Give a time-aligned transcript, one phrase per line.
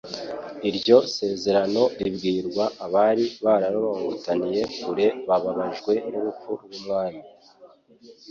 [0.69, 7.21] iryo sezerano ribwirwa abari bararorongotaniye kure bababajwe n'urupfu rw'Umwami.